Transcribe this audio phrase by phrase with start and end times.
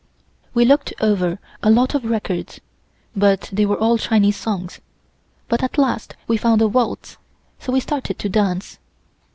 [0.55, 2.59] We looked over a lot of records,
[3.15, 4.79] but they were all Chinese songs,
[5.47, 7.17] but at last we found a waltz,
[7.59, 8.79] so we started to dance.